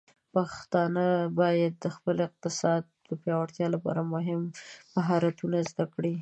[0.33, 1.05] پښتانه
[1.39, 4.01] بايد د خپل اقتصاد د پیاوړتیا لپاره
[4.95, 6.13] مهارتونه زده کړي.